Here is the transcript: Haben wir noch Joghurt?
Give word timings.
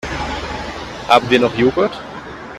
Haben 1.07 1.29
wir 1.29 1.39
noch 1.39 1.55
Joghurt? 1.55 2.01